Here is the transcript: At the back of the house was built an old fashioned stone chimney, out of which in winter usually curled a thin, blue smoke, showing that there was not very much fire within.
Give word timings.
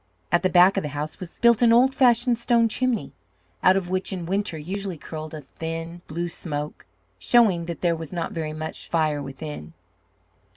At 0.31 0.41
the 0.41 0.49
back 0.49 0.77
of 0.77 0.81
the 0.81 0.89
house 0.97 1.19
was 1.19 1.37
built 1.37 1.61
an 1.61 1.71
old 1.71 1.93
fashioned 1.93 2.39
stone 2.39 2.67
chimney, 2.67 3.11
out 3.61 3.77
of 3.77 3.87
which 3.91 4.11
in 4.11 4.25
winter 4.25 4.57
usually 4.57 4.97
curled 4.97 5.35
a 5.35 5.41
thin, 5.41 6.01
blue 6.07 6.27
smoke, 6.27 6.87
showing 7.19 7.65
that 7.67 7.81
there 7.81 7.95
was 7.95 8.11
not 8.11 8.31
very 8.31 8.49
much 8.51 8.89
fire 8.89 9.21
within. 9.21 9.73